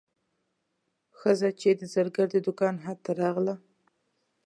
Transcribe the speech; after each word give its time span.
ښځه 1.17 1.49
چې 1.59 1.69
د 1.79 1.81
زرګر 1.93 2.27
د 2.31 2.37
دوکان 2.45 2.75
حد 2.85 2.97
ته 3.05 3.11
راغله. 3.21 3.55